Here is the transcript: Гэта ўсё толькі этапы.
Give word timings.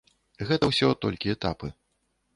Гэта 0.51 0.69
ўсё 0.71 0.89
толькі 1.05 1.33
этапы. 1.37 1.67